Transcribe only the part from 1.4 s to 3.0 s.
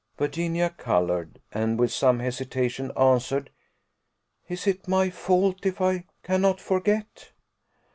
and, with some hesitation,